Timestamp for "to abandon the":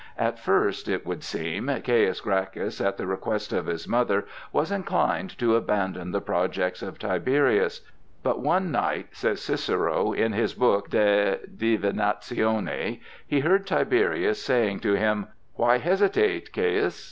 5.37-6.19